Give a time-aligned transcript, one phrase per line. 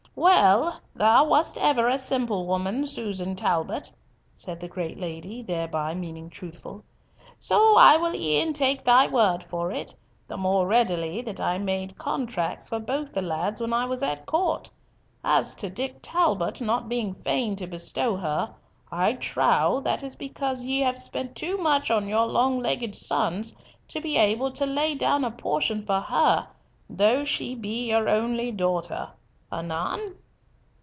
[0.13, 3.93] "Well, thou wast ever a simple woman, Susan Talbot,"
[4.35, 6.83] said the great lady, thereby meaning truthful,
[7.39, 9.95] "so I will e'en take thy word for it,
[10.27, 14.25] the more readily that I made contracts for both the lads when I was at
[14.27, 14.69] court.
[15.23, 18.53] As to Dick Talbot not being fain to bestow her,
[18.91, 23.55] I trow that is because ye have spent too much on your long legged sons
[23.87, 26.49] to be able to lay down a portion for her,
[26.89, 29.13] though she be your only daughter.
[29.53, 30.15] Anan?"